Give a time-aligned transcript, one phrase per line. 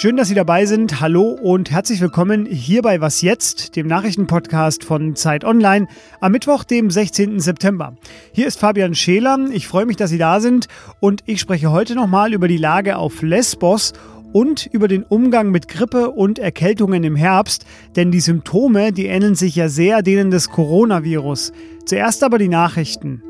[0.00, 1.00] Schön, dass Sie dabei sind.
[1.00, 5.88] Hallo und herzlich willkommen hier bei Was jetzt, dem Nachrichtenpodcast von Zeit Online
[6.20, 7.40] am Mittwoch, dem 16.
[7.40, 7.96] September.
[8.30, 9.48] Hier ist Fabian Scheler.
[9.50, 10.68] Ich freue mich, dass Sie da sind
[11.00, 13.92] und ich spreche heute nochmal über die Lage auf Lesbos
[14.32, 19.34] und über den Umgang mit Grippe und Erkältungen im Herbst, denn die Symptome, die ähneln
[19.34, 21.50] sich ja sehr denen des Coronavirus.
[21.86, 23.24] Zuerst aber die Nachrichten.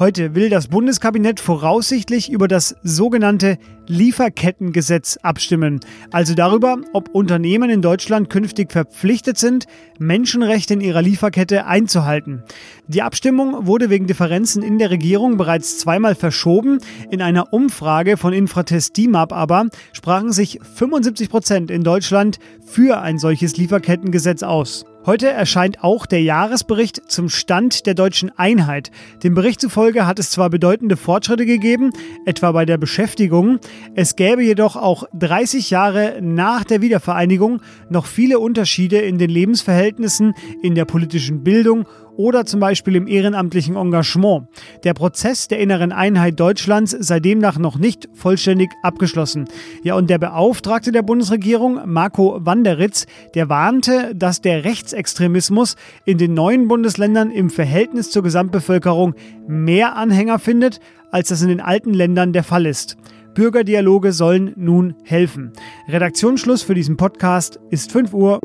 [0.00, 7.82] Heute will das Bundeskabinett voraussichtlich über das sogenannte Lieferkettengesetz abstimmen, also darüber, ob Unternehmen in
[7.82, 9.66] Deutschland künftig verpflichtet sind,
[9.98, 12.42] Menschenrechte in ihrer Lieferkette einzuhalten.
[12.88, 16.78] Die Abstimmung wurde wegen Differenzen in der Regierung bereits zweimal verschoben.
[17.10, 23.18] In einer Umfrage von Infratest DIMAP aber sprachen sich 75 Prozent in Deutschland für ein
[23.18, 24.86] solches Lieferkettengesetz aus.
[25.06, 28.90] Heute erscheint auch der Jahresbericht zum Stand der deutschen Einheit.
[29.22, 31.90] Dem Bericht zufolge hat es zwar bedeutende Fortschritte gegeben,
[32.26, 33.60] etwa bei der Beschäftigung,
[33.94, 40.34] es gäbe jedoch auch 30 Jahre nach der Wiedervereinigung noch viele Unterschiede in den Lebensverhältnissen,
[40.62, 44.46] in der politischen Bildung oder zum Beispiel im ehrenamtlichen Engagement.
[44.84, 49.48] Der Prozess der inneren Einheit Deutschlands sei demnach noch nicht vollständig abgeschlossen.
[49.82, 56.34] Ja, und der Beauftragte der Bundesregierung, Marco Wanderitz, der warnte, dass der Rechtsextremismus in den
[56.34, 59.14] neuen Bundesländern im Verhältnis zur Gesamtbevölkerung
[59.46, 60.80] mehr Anhänger findet,
[61.10, 62.96] als das in den alten Ländern der Fall ist.
[63.34, 65.52] Bürgerdialoge sollen nun helfen.
[65.88, 68.40] Redaktionsschluss für diesen Podcast ist 5 Uhr.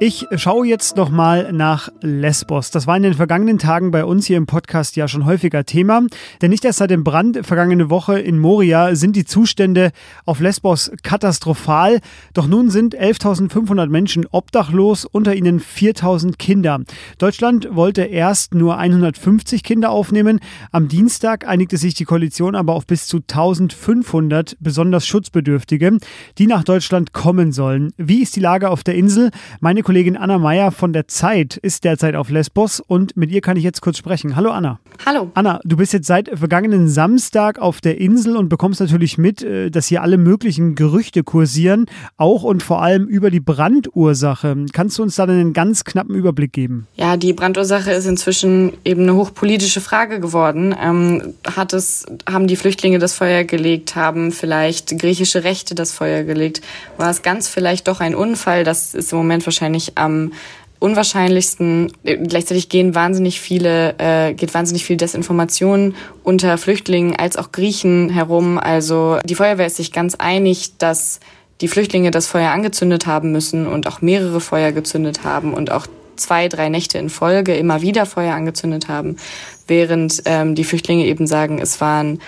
[0.00, 2.70] Ich schaue jetzt noch mal nach Lesbos.
[2.70, 6.02] Das war in den vergangenen Tagen bei uns hier im Podcast ja schon häufiger Thema.
[6.40, 9.90] Denn nicht erst seit dem Brand vergangene Woche in Moria sind die Zustände
[10.24, 11.98] auf Lesbos katastrophal.
[12.32, 16.80] Doch nun sind 11.500 Menschen obdachlos, unter ihnen 4.000 Kinder.
[17.18, 20.38] Deutschland wollte erst nur 150 Kinder aufnehmen.
[20.70, 25.98] Am Dienstag einigte sich die Koalition aber auf bis zu 1.500 besonders Schutzbedürftige,
[26.38, 27.92] die nach Deutschland kommen sollen.
[27.96, 29.32] Wie ist die Lage auf der Insel?
[29.58, 33.56] Meine Kollegin Anna Meyer von der Zeit ist derzeit auf Lesbos und mit ihr kann
[33.56, 34.36] ich jetzt kurz sprechen.
[34.36, 34.80] Hallo Anna.
[35.06, 35.30] Hallo.
[35.32, 39.70] Anna, du bist jetzt seit vergangenen Samstag auf der Insel und bekommst natürlich mit, äh,
[39.70, 41.86] dass hier alle möglichen Gerüchte kursieren,
[42.18, 44.66] auch und vor allem über die Brandursache.
[44.74, 46.86] Kannst du uns da einen ganz knappen Überblick geben?
[46.96, 50.76] Ja, die Brandursache ist inzwischen eben eine hochpolitische Frage geworden.
[50.78, 53.96] Ähm, hat es, haben die Flüchtlinge das Feuer gelegt?
[53.96, 56.60] Haben vielleicht griechische Rechte das Feuer gelegt?
[56.98, 58.64] War es ganz vielleicht doch ein Unfall?
[58.64, 60.32] Das ist im Moment wahrscheinlich wahrscheinlich am
[60.80, 61.92] unwahrscheinlichsten.
[62.04, 68.58] Gleichzeitig gehen wahnsinnig viele, äh, geht wahnsinnig viel Desinformation unter Flüchtlingen als auch Griechen herum.
[68.58, 71.18] Also die Feuerwehr ist sich ganz einig, dass
[71.60, 75.88] die Flüchtlinge das Feuer angezündet haben müssen und auch mehrere Feuer gezündet haben und auch
[76.14, 79.16] zwei, drei Nächte in Folge immer wieder Feuer angezündet haben,
[79.66, 82.20] während ähm, die Flüchtlinge eben sagen, es waren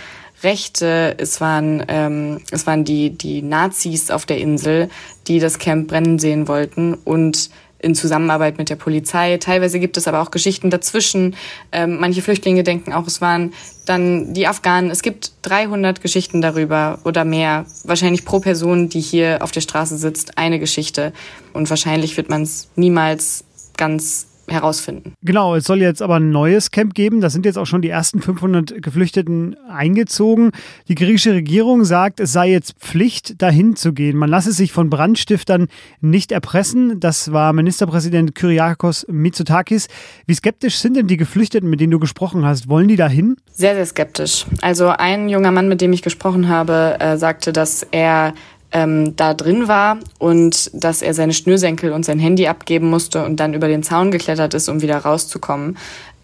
[0.43, 4.89] Rechte, es waren, ähm, es waren die, die Nazis auf der Insel,
[5.27, 7.51] die das Camp brennen sehen wollten und
[7.83, 9.39] in Zusammenarbeit mit der Polizei.
[9.39, 11.35] Teilweise gibt es aber auch Geschichten dazwischen.
[11.73, 13.53] Ähm, manche Flüchtlinge denken auch, es waren
[13.87, 14.91] dann die Afghanen.
[14.91, 17.65] Es gibt 300 Geschichten darüber oder mehr.
[17.85, 21.13] Wahrscheinlich pro Person, die hier auf der Straße sitzt, eine Geschichte.
[21.53, 23.45] Und wahrscheinlich wird man es niemals
[23.77, 25.15] ganz herausfinden.
[25.23, 27.21] Genau, es soll jetzt aber ein neues Camp geben.
[27.21, 30.51] Da sind jetzt auch schon die ersten 500 Geflüchteten eingezogen.
[30.89, 34.17] Die griechische Regierung sagt, es sei jetzt Pflicht, dahin zu gehen.
[34.17, 35.69] Man lasse sich von Brandstiftern
[36.01, 37.01] nicht erpressen.
[37.01, 39.89] Das war Ministerpräsident Kyriakos Mitsotakis.
[40.27, 42.69] Wie skeptisch sind denn die Geflüchteten, mit denen du gesprochen hast?
[42.69, 43.37] Wollen die dahin?
[43.53, 44.47] Sehr, sehr skeptisch.
[44.61, 48.35] Also ein junger Mann, mit dem ich gesprochen habe, äh, sagte, dass er
[48.73, 53.37] ähm, da drin war und dass er seine Schnürsenkel und sein Handy abgeben musste und
[53.41, 55.77] dann über den Zaun geklettert ist, um wieder rauszukommen.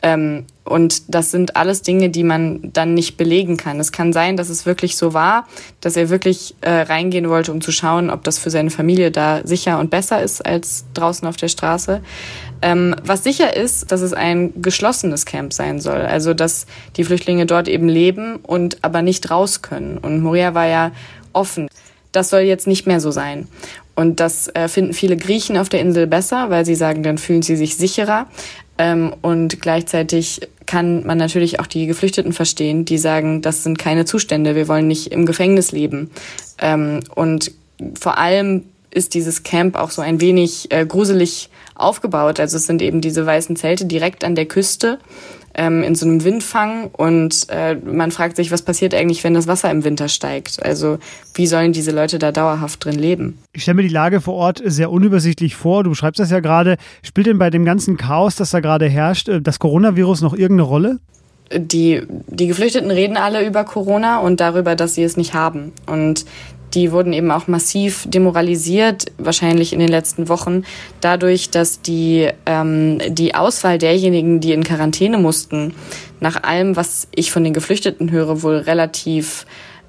[0.03, 3.81] Ähm, und das sind alles Dinge, die man dann nicht belegen kann.
[3.81, 5.47] Es kann sein, dass es wirklich so war,
[5.81, 9.41] dass er wirklich äh, reingehen wollte, um zu schauen, ob das für seine Familie da
[9.45, 12.03] sicher und besser ist als draußen auf der Straße.
[12.62, 16.03] Ähm, was sicher ist, dass es ein geschlossenes Camp sein soll.
[16.03, 16.67] Also, dass
[16.97, 19.99] die Flüchtlinge dort eben leben und aber nicht raus können.
[19.99, 20.93] Und Moria war ja
[21.32, 21.69] offen.
[22.17, 23.47] Das soll jetzt nicht mehr so sein.
[23.95, 27.43] Und das äh, finden viele Griechen auf der Insel besser, weil sie sagen, dann fühlen
[27.43, 28.27] sie sich sicherer.
[28.79, 34.07] Ähm, und gleichzeitig kann man natürlich auch die Geflüchteten verstehen, die sagen, das sind keine
[34.07, 36.11] Zustände, wir wollen nicht im Gefängnis leben.
[36.59, 37.53] Ähm, und
[38.01, 38.65] vor allem
[38.96, 42.40] ist dieses Camp auch so ein wenig äh, gruselig aufgebaut.
[42.40, 44.98] Also es sind eben diese weißen Zelte direkt an der Küste
[45.54, 49.46] ähm, in so einem Windfang und äh, man fragt sich, was passiert eigentlich, wenn das
[49.46, 50.62] Wasser im Winter steigt?
[50.64, 50.98] Also
[51.34, 53.38] wie sollen diese Leute da dauerhaft drin leben?
[53.52, 55.84] Ich stelle mir die Lage vor Ort sehr unübersichtlich vor.
[55.84, 56.76] Du beschreibst das ja gerade.
[57.02, 60.62] Spielt denn bei dem ganzen Chaos, das da gerade herrscht, äh, das Coronavirus noch irgendeine
[60.62, 61.00] Rolle?
[61.54, 65.72] die, die Geflüchteten reden alle über Corona und darüber, dass sie es nicht haben.
[65.87, 66.25] Und
[66.75, 70.65] die wurden eben auch massiv demoralisiert, wahrscheinlich in den letzten Wochen,
[71.01, 75.75] dadurch, dass die, ähm, die Auswahl derjenigen, die in Quarantäne mussten,
[76.21, 79.47] nach allem, was ich von den Geflüchteten höre, wohl relativ,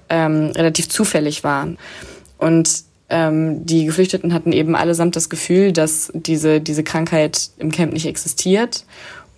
[0.09, 1.67] ähm, relativ zufällig war.
[2.37, 7.93] Und ähm, die Geflüchteten hatten eben allesamt das Gefühl, dass diese, diese Krankheit im Camp
[7.93, 8.85] nicht existiert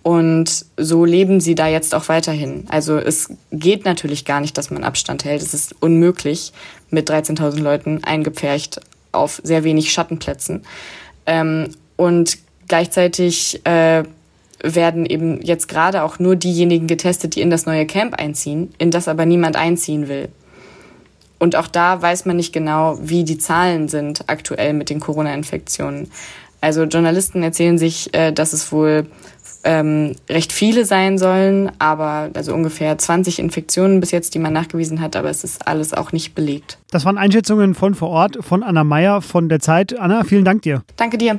[0.02, 2.64] und so leben sie da jetzt auch weiterhin.
[2.68, 5.42] Also es geht natürlich gar nicht, dass man Abstand hält.
[5.42, 6.52] Es ist unmöglich
[6.90, 8.80] mit 13.000 Leuten eingepfercht
[9.12, 10.62] auf sehr wenig Schattenplätzen.
[11.26, 12.38] Ähm, und
[12.68, 14.04] gleichzeitig äh,
[14.62, 18.90] werden eben jetzt gerade auch nur diejenigen getestet, die in das neue Camp einziehen, in
[18.90, 20.28] das aber niemand einziehen will.
[21.38, 26.10] Und auch da weiß man nicht genau, wie die Zahlen sind aktuell mit den Corona-Infektionen.
[26.60, 29.06] Also Journalisten erzählen sich, äh, dass es wohl
[29.64, 35.00] ähm, recht viele sein sollen, aber also ungefähr 20 Infektionen bis jetzt, die man nachgewiesen
[35.00, 36.78] hat, aber es ist alles auch nicht belegt.
[36.90, 39.98] Das waren Einschätzungen von vor Ort von Anna Meyer von der Zeit.
[39.98, 40.82] Anna, vielen Dank dir.
[40.96, 41.38] Danke dir.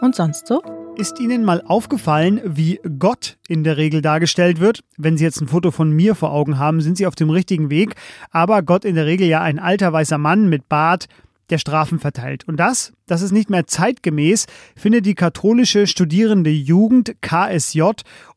[0.00, 0.62] Und sonst so?
[0.96, 4.80] Ist Ihnen mal aufgefallen, wie Gott in der Regel dargestellt wird?
[4.98, 7.70] Wenn Sie jetzt ein Foto von mir vor Augen haben, sind Sie auf dem richtigen
[7.70, 7.94] Weg.
[8.30, 11.06] Aber Gott in der Regel ja ein alter weißer Mann mit Bart,
[11.50, 12.46] der Strafen verteilt.
[12.48, 17.82] Und das, das ist nicht mehr zeitgemäß, findet die katholische studierende Jugend KSJ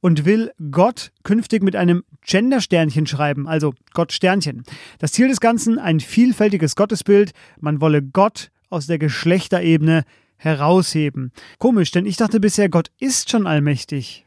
[0.01, 4.63] und will Gott künftig mit einem Gender-Sternchen schreiben, also Gott-Sternchen.
[4.99, 7.31] Das Ziel des Ganzen, ein vielfältiges Gottesbild.
[7.59, 10.03] Man wolle Gott aus der Geschlechterebene
[10.37, 11.31] herausheben.
[11.59, 14.25] Komisch, denn ich dachte bisher, Gott ist schon allmächtig.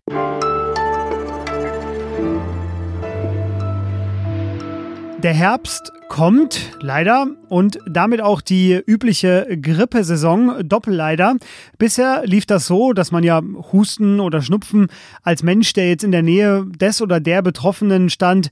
[5.26, 11.34] Der Herbst kommt leider und damit auch die übliche Grippesaison doppelleider.
[11.78, 13.42] Bisher lief das so, dass man ja
[13.72, 14.86] Husten oder Schnupfen
[15.24, 18.50] als Mensch, der jetzt in der Nähe des oder der Betroffenen stand,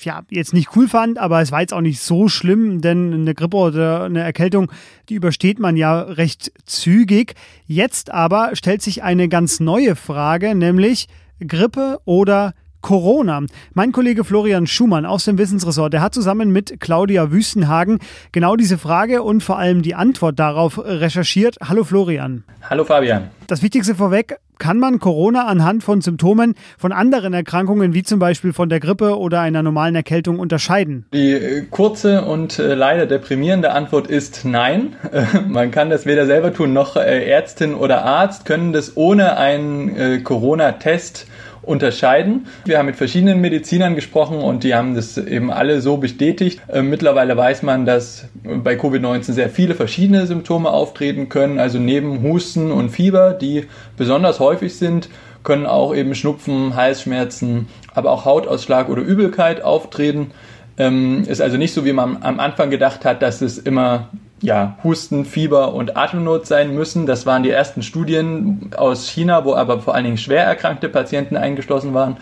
[0.00, 3.34] ja, jetzt nicht cool fand, aber es war jetzt auch nicht so schlimm, denn eine
[3.34, 4.70] Grippe oder eine Erkältung,
[5.08, 7.34] die übersteht man ja recht zügig.
[7.66, 11.08] Jetzt aber stellt sich eine ganz neue Frage, nämlich
[11.40, 13.40] Grippe oder Corona.
[13.72, 17.98] Mein Kollege Florian Schumann aus dem Wissensressort, der hat zusammen mit Claudia Wüstenhagen
[18.32, 21.56] genau diese Frage und vor allem die Antwort darauf recherchiert.
[21.66, 22.44] Hallo Florian.
[22.68, 23.30] Hallo Fabian.
[23.46, 28.52] Das Wichtigste vorweg, kann man Corona anhand von Symptomen von anderen Erkrankungen wie zum Beispiel
[28.52, 31.04] von der Grippe oder einer normalen Erkältung unterscheiden?
[31.12, 34.94] Die äh, kurze und äh, leider deprimierende Antwort ist nein.
[35.48, 40.22] man kann das weder selber tun, noch äh, Ärztin oder Arzt können das ohne einen
[40.22, 41.26] Corona-Test
[41.62, 42.46] unterscheiden.
[42.64, 46.60] Wir haben mit verschiedenen Medizinern gesprochen und die haben das eben alle so bestätigt.
[46.68, 51.58] Äh, mittlerweile weiß man, dass bei Covid-19 sehr viele verschiedene Symptome auftreten können.
[51.58, 53.66] Also neben Husten und Fieber, die
[53.96, 55.08] besonders häufig sind,
[55.44, 60.30] können auch eben Schnupfen, Halsschmerzen, aber auch Hautausschlag oder Übelkeit auftreten.
[60.78, 64.08] Ähm, ist also nicht so, wie man am Anfang gedacht hat, dass es immer
[64.42, 67.06] ja, Husten, Fieber und Atemnot sein müssen.
[67.06, 71.36] Das waren die ersten Studien aus China, wo aber vor allen Dingen schwer erkrankte Patienten
[71.36, 72.16] eingeschlossen waren.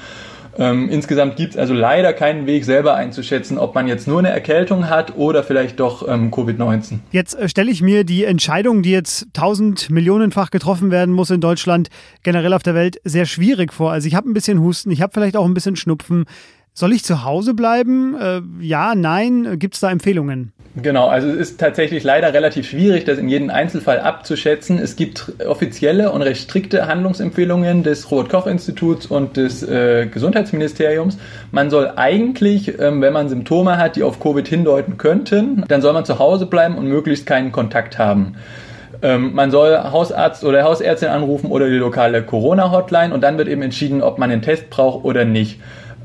[0.59, 4.31] Ähm, insgesamt gibt es also leider keinen Weg, selber einzuschätzen, ob man jetzt nur eine
[4.31, 6.99] Erkältung hat oder vielleicht doch ähm, Covid-19.
[7.13, 11.41] Jetzt äh, stelle ich mir die Entscheidung, die jetzt tausend Millionenfach getroffen werden muss in
[11.41, 11.89] Deutschland,
[12.25, 13.93] generell auf der Welt, sehr schwierig vor.
[13.93, 16.25] Also ich habe ein bisschen Husten, ich habe vielleicht auch ein bisschen Schnupfen.
[16.73, 18.17] Soll ich zu Hause bleiben?
[18.19, 19.59] Äh, ja, nein?
[19.59, 20.53] Gibt es da Empfehlungen?
[20.77, 24.79] Genau, also es ist tatsächlich leider relativ schwierig, das in jedem Einzelfall abzuschätzen.
[24.79, 31.19] Es gibt offizielle und recht strikte Handlungsempfehlungen des Robert-Koch-Instituts und des äh, Gesundheitsministeriums.
[31.51, 35.93] Man soll eigentlich, ähm, wenn man Symptome hat, die auf Covid hindeuten könnten, dann soll
[35.93, 38.37] man zu Hause bleiben und möglichst keinen Kontakt haben.
[39.03, 43.63] Ähm, man soll Hausarzt oder Hausärztin anrufen oder die lokale Corona-Hotline und dann wird eben
[43.63, 45.59] entschieden, ob man einen Test braucht oder nicht.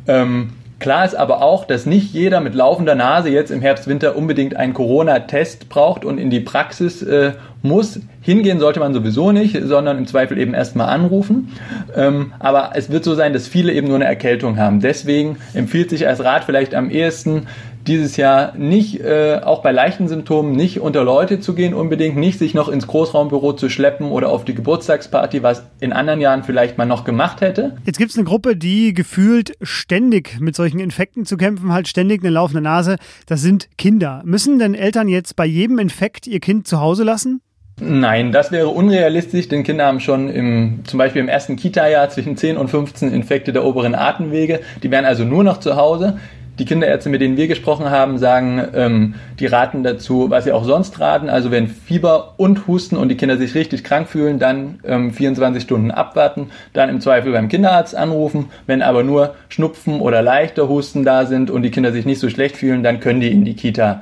[0.07, 4.15] Ähm, Klar ist aber auch, dass nicht jeder mit laufender Nase jetzt im Herbst, Winter
[4.15, 8.01] unbedingt einen Corona-Test braucht und in die Praxis äh, muss.
[8.25, 11.49] Hingehen sollte man sowieso nicht, sondern im Zweifel eben erstmal anrufen.
[11.95, 14.79] Ähm, aber es wird so sein, dass viele eben nur eine Erkältung haben.
[14.79, 17.45] Deswegen empfiehlt sich als Rat vielleicht am ehesten,
[17.85, 22.39] dieses Jahr nicht, äh, auch bei leichten Symptomen, nicht unter Leute zu gehen unbedingt, nicht
[22.39, 26.79] sich noch ins Großraumbüro zu schleppen oder auf die Geburtstagsparty, was in anderen Jahren vielleicht
[26.79, 27.77] mal noch gemacht hätte.
[27.85, 32.23] Jetzt gibt es eine Gruppe, die gefühlt ständig mit solchen Infekten zu kämpfen hat, ständig
[32.23, 32.95] eine laufende Nase.
[33.27, 34.23] Das sind Kinder.
[34.25, 37.41] Müssen denn Eltern jetzt bei jedem Infekt ihr Kind zu Hause lassen?
[37.77, 42.37] Nein, das wäre unrealistisch, denn Kinder haben schon im, zum Beispiel im ersten Kita-Jahr zwischen
[42.37, 44.61] 10 und 15 Infekte der oberen Atemwege.
[44.81, 46.17] Die wären also nur noch zu Hause.
[46.57, 50.63] Die Kinderärzte, mit denen wir gesprochen haben, sagen, ähm, die raten dazu, was sie auch
[50.63, 51.27] sonst raten.
[51.27, 55.61] Also wenn Fieber und Husten und die Kinder sich richtig krank fühlen, dann ähm, 24
[55.61, 58.45] Stunden abwarten, dann im Zweifel beim Kinderarzt anrufen.
[58.67, 62.29] Wenn aber nur Schnupfen oder leichter Husten da sind und die Kinder sich nicht so
[62.29, 64.01] schlecht fühlen, dann können die in die Kita.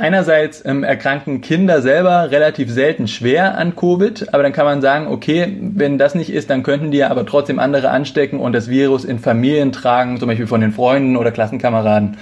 [0.00, 5.08] Einerseits ähm, erkranken Kinder selber relativ selten schwer an Covid, aber dann kann man sagen,
[5.08, 8.70] okay, wenn das nicht ist, dann könnten die ja aber trotzdem andere anstecken und das
[8.70, 12.16] Virus in Familien tragen, zum Beispiel von den Freunden oder Klassenkameraden.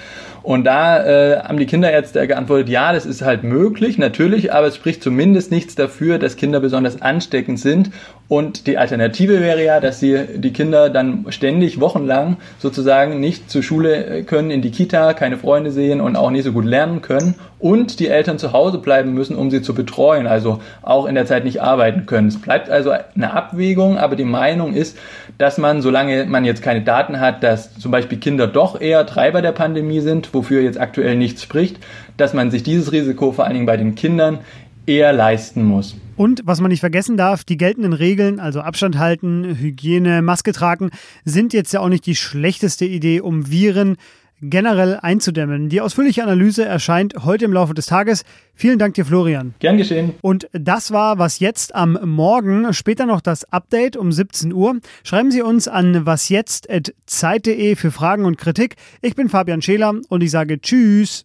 [0.48, 4.76] Und da äh, haben die Kinderärzte geantwortet, ja, das ist halt möglich, natürlich, aber es
[4.76, 7.90] spricht zumindest nichts dafür, dass Kinder besonders ansteckend sind.
[8.28, 13.62] Und die Alternative wäre ja, dass sie die Kinder dann ständig wochenlang sozusagen nicht zur
[13.62, 17.34] Schule können, in die Kita, keine Freunde sehen und auch nicht so gut lernen können
[17.58, 21.26] und die Eltern zu Hause bleiben müssen, um sie zu betreuen, also auch in der
[21.26, 22.28] Zeit nicht arbeiten können.
[22.28, 24.96] Es bleibt also eine Abwägung, aber die Meinung ist,
[25.38, 29.42] dass man, solange man jetzt keine Daten hat, dass zum Beispiel Kinder doch eher Treiber
[29.42, 31.78] der Pandemie sind, wofür jetzt aktuell nichts spricht,
[32.16, 34.38] dass man sich dieses Risiko vor allen Dingen bei den Kindern
[34.86, 35.96] eher leisten muss.
[36.16, 40.90] Und was man nicht vergessen darf, die geltenden Regeln, also Abstand halten, Hygiene, Maske tragen,
[41.24, 43.96] sind jetzt ja auch nicht die schlechteste Idee, um Viren
[44.40, 45.68] generell einzudämmen.
[45.68, 48.24] Die ausführliche Analyse erscheint heute im Laufe des Tages.
[48.54, 49.54] Vielen Dank dir, Florian.
[49.58, 50.14] Gern geschehen.
[50.20, 52.72] Und das war was jetzt am Morgen.
[52.72, 54.78] Später noch das Update um 17 Uhr.
[55.04, 58.76] Schreiben Sie uns an wasjetzt.zeit.de für Fragen und Kritik.
[59.00, 61.24] Ich bin Fabian Scheler und ich sage Tschüss.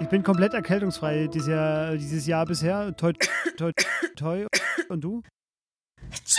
[0.00, 2.96] Ich bin komplett erkältungsfrei dieses Jahr, dieses Jahr bisher.
[2.96, 3.12] Toi,
[3.58, 3.72] toi,
[4.16, 4.46] toi.
[4.88, 5.22] Und du?
[6.10, 6.38] Tschüss.